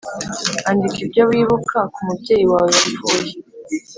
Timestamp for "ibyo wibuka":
1.05-1.77